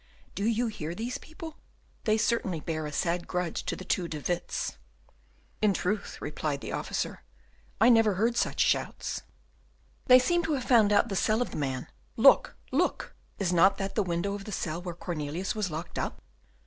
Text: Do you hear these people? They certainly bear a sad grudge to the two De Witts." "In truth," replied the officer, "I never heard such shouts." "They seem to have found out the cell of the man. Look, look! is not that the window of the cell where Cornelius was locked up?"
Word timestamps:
Do 0.33 0.45
you 0.45 0.65
hear 0.65 0.95
these 0.95 1.19
people? 1.19 1.57
They 2.05 2.17
certainly 2.17 2.59
bear 2.59 2.87
a 2.87 2.91
sad 2.91 3.27
grudge 3.27 3.61
to 3.65 3.75
the 3.75 3.85
two 3.85 4.07
De 4.07 4.17
Witts." 4.27 4.77
"In 5.61 5.75
truth," 5.75 6.17
replied 6.19 6.61
the 6.61 6.71
officer, 6.71 7.21
"I 7.79 7.89
never 7.89 8.15
heard 8.15 8.35
such 8.35 8.61
shouts." 8.61 9.21
"They 10.07 10.17
seem 10.17 10.41
to 10.45 10.53
have 10.53 10.63
found 10.63 10.91
out 10.91 11.09
the 11.09 11.15
cell 11.15 11.39
of 11.39 11.51
the 11.51 11.57
man. 11.57 11.85
Look, 12.17 12.55
look! 12.71 13.13
is 13.37 13.53
not 13.53 13.77
that 13.77 13.93
the 13.93 14.01
window 14.01 14.33
of 14.33 14.45
the 14.45 14.51
cell 14.51 14.81
where 14.81 14.95
Cornelius 14.95 15.53
was 15.53 15.69
locked 15.69 15.99
up?" 15.99 16.19